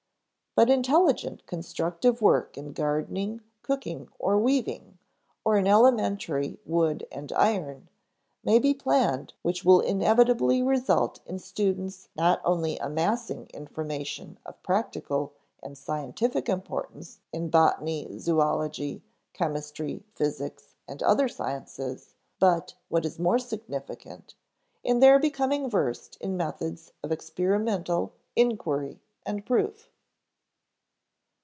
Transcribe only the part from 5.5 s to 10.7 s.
in elementary wood and iron, may be planned which will inevitably